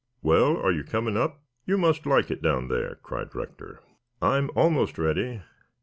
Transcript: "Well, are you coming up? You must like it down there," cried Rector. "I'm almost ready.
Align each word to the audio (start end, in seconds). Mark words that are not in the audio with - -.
"Well, 0.23 0.57
are 0.57 0.71
you 0.71 0.83
coming 0.83 1.15
up? 1.15 1.43
You 1.67 1.77
must 1.77 2.07
like 2.07 2.31
it 2.31 2.41
down 2.41 2.69
there," 2.69 2.95
cried 3.03 3.35
Rector. 3.35 3.81
"I'm 4.19 4.49
almost 4.55 4.97
ready. 4.97 5.43